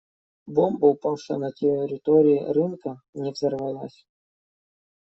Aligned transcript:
Бомба, 0.53 0.85
упавшая 0.95 1.37
на 1.43 1.51
территории 1.61 2.49
рынка, 2.59 2.91
не 3.21 3.29
взорвалась. 3.31 3.99